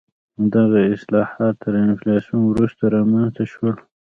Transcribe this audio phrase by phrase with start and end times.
[0.53, 3.75] دغه اصلاحات تر انفلاسیون وروسته رامنځته شول.